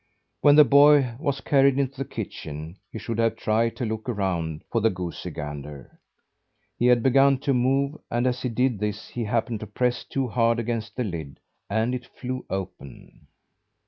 [0.41, 4.63] When the boy was carried into the kitchen, he should have tried to look around
[4.71, 5.99] for the goosey gander.
[6.79, 10.27] He had begun to move; and as he did this, he happened to press too
[10.27, 13.27] hard against the lid and it flew open.